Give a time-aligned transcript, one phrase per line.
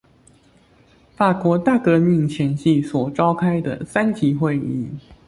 [1.15, 4.87] 法國大革命前夕所召開的三級會議